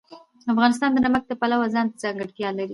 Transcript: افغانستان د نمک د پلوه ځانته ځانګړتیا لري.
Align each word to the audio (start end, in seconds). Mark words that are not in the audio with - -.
افغانستان 0.53 0.89
د 0.93 0.97
نمک 1.05 1.23
د 1.27 1.31
پلوه 1.41 1.67
ځانته 1.73 2.01
ځانګړتیا 2.03 2.49
لري. 2.57 2.69